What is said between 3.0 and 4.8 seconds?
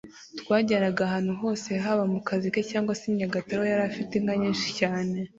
i Nyagatare aho yari afite inka nyinshi